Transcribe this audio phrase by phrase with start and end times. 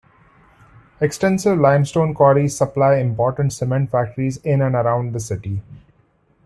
[0.99, 5.61] Extensive limestone quarries supply important cement factories in and around the city.